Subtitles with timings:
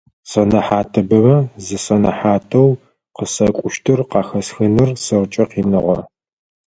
[0.29, 2.69] Сэнэхьатыбэмэ зы сэнэхьатэу
[3.15, 5.99] къысэкӏущтыр къахэсхыныр сэркӏэ къиныгъэ.